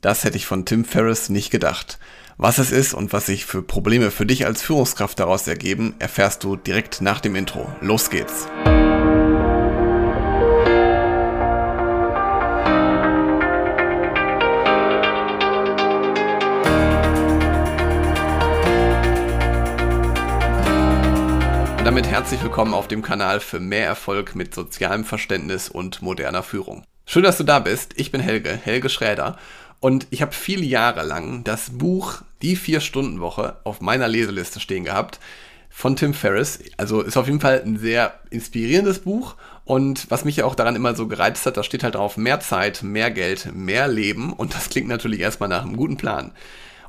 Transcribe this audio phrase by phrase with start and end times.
[0.00, 1.98] Das hätte ich von Tim Ferriss nicht gedacht.
[2.36, 6.44] Was es ist und was sich für Probleme für dich als Führungskraft daraus ergeben, erfährst
[6.44, 7.68] du direkt nach dem Intro.
[7.80, 8.46] Los geht's!
[21.76, 26.44] Und damit herzlich willkommen auf dem Kanal für mehr Erfolg mit sozialem Verständnis und moderner
[26.44, 26.84] Führung.
[27.04, 27.94] Schön, dass du da bist.
[27.96, 29.38] Ich bin Helge, Helge Schräder
[29.80, 35.20] und ich habe viele Jahre lang das Buch Die Vier-Stunden-Woche auf meiner Leseliste stehen gehabt
[35.70, 36.58] von Tim Ferriss.
[36.76, 39.36] Also ist auf jeden Fall ein sehr inspirierendes Buch.
[39.64, 42.40] Und was mich ja auch daran immer so gereizt hat, da steht halt drauf mehr
[42.40, 44.32] Zeit, mehr Geld, mehr Leben.
[44.32, 46.32] Und das klingt natürlich erstmal nach einem guten Plan.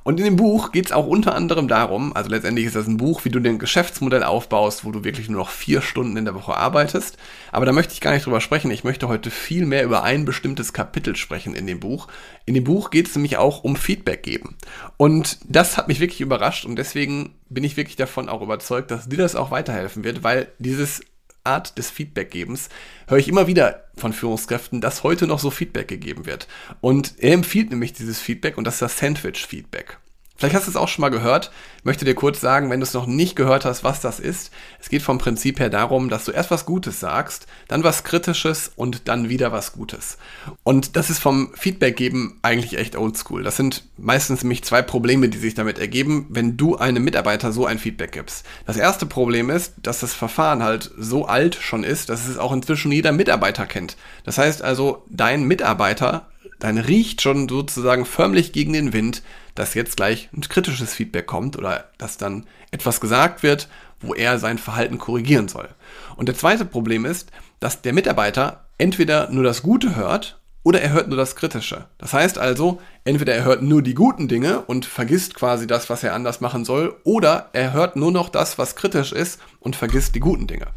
[0.03, 2.97] Und in dem Buch geht es auch unter anderem darum, also letztendlich ist das ein
[2.97, 6.35] Buch, wie du dein Geschäftsmodell aufbaust, wo du wirklich nur noch vier Stunden in der
[6.35, 7.17] Woche arbeitest.
[7.51, 8.71] Aber da möchte ich gar nicht drüber sprechen.
[8.71, 12.07] Ich möchte heute viel mehr über ein bestimmtes Kapitel sprechen in dem Buch.
[12.45, 14.55] In dem Buch geht es nämlich auch um Feedback geben.
[14.97, 19.09] Und das hat mich wirklich überrascht und deswegen bin ich wirklich davon auch überzeugt, dass
[19.09, 21.01] dir das auch weiterhelfen wird, weil dieses
[21.49, 22.69] Art des Feedbackgebens
[23.07, 26.47] höre ich immer wieder von Führungskräften, dass heute noch so Feedback gegeben wird.
[26.79, 29.97] Und er empfiehlt nämlich dieses Feedback und das ist das Sandwich-Feedback.
[30.39, 31.51] Vielleicht hast du es auch schon mal gehört.
[31.79, 34.51] Ich möchte dir kurz sagen, wenn du es noch nicht gehört hast, was das ist.
[34.79, 38.71] Es geht vom Prinzip her darum, dass du erst was Gutes sagst, dann was Kritisches
[38.73, 40.17] und dann wieder was Gutes.
[40.63, 43.43] Und das ist vom Feedback geben eigentlich echt oldschool.
[43.43, 47.65] Das sind meistens nämlich zwei Probleme, die sich damit ergeben, wenn du einem Mitarbeiter so
[47.65, 48.45] ein Feedback gibst.
[48.65, 52.53] Das erste Problem ist, dass das Verfahren halt so alt schon ist, dass es auch
[52.53, 53.97] inzwischen jeder Mitarbeiter kennt.
[54.23, 56.27] Das heißt also, dein Mitarbeiter
[56.59, 59.23] dann riecht schon sozusagen förmlich gegen den Wind,
[59.55, 63.69] dass jetzt gleich ein kritisches Feedback kommt oder dass dann etwas gesagt wird,
[64.01, 65.69] wo er sein Verhalten korrigieren soll.
[66.15, 70.91] Und der zweite Problem ist, dass der Mitarbeiter entweder nur das Gute hört oder er
[70.91, 71.85] hört nur das Kritische.
[71.97, 76.03] Das heißt also, entweder er hört nur die guten Dinge und vergisst quasi das, was
[76.03, 80.15] er anders machen soll, oder er hört nur noch das, was kritisch ist und vergisst
[80.15, 80.67] die guten Dinge.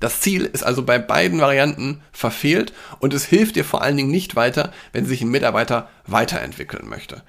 [0.00, 4.10] Das Ziel ist also bei beiden Varianten verfehlt und es hilft dir vor allen Dingen
[4.10, 7.22] nicht weiter, wenn sich ein Mitarbeiter weiterentwickeln möchte.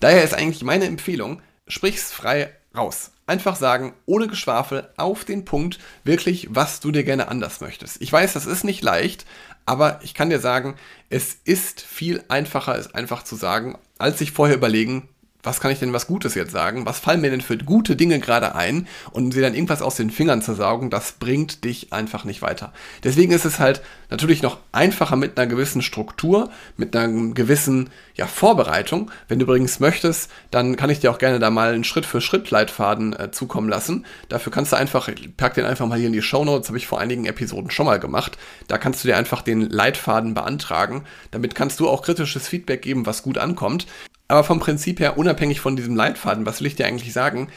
[0.00, 3.12] Daher ist eigentlich meine Empfehlung, sprich's frei raus.
[3.26, 8.00] Einfach sagen, ohne Geschwafel, auf den Punkt, wirklich, was du dir gerne anders möchtest.
[8.00, 9.26] Ich weiß, das ist nicht leicht,
[9.64, 10.76] aber ich kann dir sagen,
[11.10, 15.08] es ist viel einfacher, es einfach zu sagen, als sich vorher überlegen,
[15.46, 16.86] was kann ich denn was Gutes jetzt sagen?
[16.86, 18.88] Was fallen mir denn für gute Dinge gerade ein?
[19.12, 22.72] Und sie dann irgendwas aus den Fingern zu saugen, das bringt dich einfach nicht weiter.
[23.04, 23.80] Deswegen ist es halt
[24.10, 29.10] natürlich noch einfacher mit einer gewissen Struktur, mit einer gewissen ja, Vorbereitung.
[29.28, 33.30] Wenn du übrigens möchtest, dann kann ich dir auch gerne da mal einen Schritt-für-Schritt-Leitfaden äh,
[33.30, 34.04] zukommen lassen.
[34.28, 36.86] Dafür kannst du einfach, pack den einfach mal hier in die Show Notes, habe ich
[36.86, 38.36] vor einigen Episoden schon mal gemacht.
[38.68, 41.04] Da kannst du dir einfach den Leitfaden beantragen.
[41.30, 43.86] Damit kannst du auch kritisches Feedback geben, was gut ankommt.
[44.28, 47.48] Aber vom Prinzip her, unabhängig von diesem Leitfaden, was will ich dir eigentlich sagen?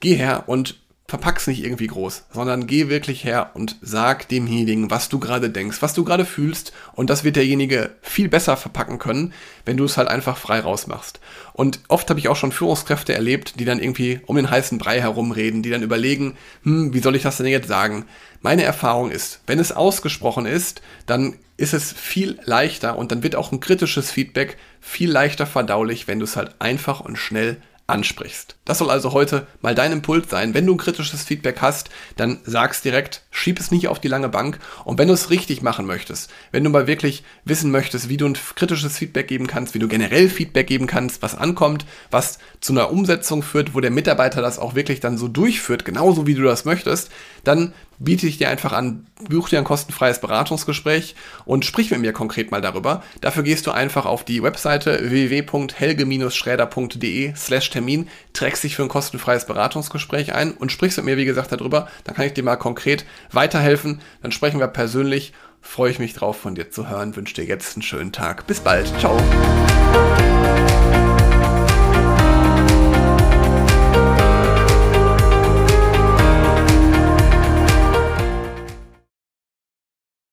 [0.00, 5.10] Geh her und verpack's nicht irgendwie groß, sondern geh wirklich her und sag demjenigen, was
[5.10, 9.34] du gerade denkst, was du gerade fühlst und das wird derjenige viel besser verpacken können,
[9.66, 11.20] wenn du es halt einfach frei rausmachst.
[11.52, 15.00] Und oft habe ich auch schon Führungskräfte erlebt, die dann irgendwie um den heißen Brei
[15.00, 18.06] herumreden, die dann überlegen, hm, wie soll ich das denn jetzt sagen?
[18.40, 23.36] Meine Erfahrung ist, wenn es ausgesprochen ist, dann ist es viel leichter und dann wird
[23.36, 28.56] auch ein kritisches Feedback viel leichter verdaulich, wenn du es halt einfach und schnell ansprichst.
[28.64, 30.54] Das soll also heute mal dein Impuls sein.
[30.54, 34.28] Wenn du ein kritisches Feedback hast, dann sag's direkt, schieb es nicht auf die lange
[34.28, 34.58] Bank.
[34.84, 38.26] Und wenn du es richtig machen möchtest, wenn du mal wirklich wissen möchtest, wie du
[38.26, 42.72] ein kritisches Feedback geben kannst, wie du generell Feedback geben kannst, was ankommt, was zu
[42.72, 46.42] einer Umsetzung führt, wo der Mitarbeiter das auch wirklich dann so durchführt, genauso wie du
[46.42, 47.10] das möchtest,
[47.42, 52.12] dann biete ich dir einfach an, buch dir ein kostenfreies Beratungsgespräch und sprich mit mir
[52.12, 53.02] konkret mal darüber.
[53.20, 59.46] Dafür gehst du einfach auf die Webseite www.helge-schräder.de slash Termin, trägst dich für ein kostenfreies
[59.46, 61.88] Beratungsgespräch ein und sprichst mit mir, wie gesagt, darüber.
[62.04, 64.00] Dann kann ich dir mal konkret weiterhelfen.
[64.22, 65.32] Dann sprechen wir persönlich.
[65.60, 67.16] Freue ich mich drauf, von dir zu hören.
[67.16, 68.46] Wünsche dir jetzt einen schönen Tag.
[68.46, 68.86] Bis bald.
[68.98, 69.18] Ciao.